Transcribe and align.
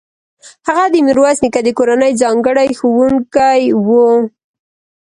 هغه 0.67 0.85
د 0.93 0.95
میرویس 1.07 1.37
نیکه 1.43 1.61
د 1.63 1.69
کورنۍ 1.77 2.11
ځانګړی 2.21 2.69
ښوونکی 2.79 3.61
و. 3.87 3.89